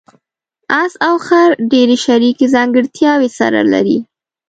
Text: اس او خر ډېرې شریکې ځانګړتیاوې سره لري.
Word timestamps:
اس 0.81 0.93
او 1.07 1.15
خر 1.27 1.49
ډېرې 1.71 1.95
شریکې 2.05 2.45
ځانګړتیاوې 2.55 3.29
سره 3.39 3.59
لري. 3.73 3.97